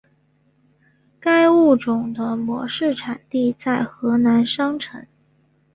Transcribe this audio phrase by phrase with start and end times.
[1.19, 5.05] 该物种的模式产地在河南商城。